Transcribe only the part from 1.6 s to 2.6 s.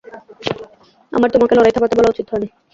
থামাতে বলা উচিত হয়নি।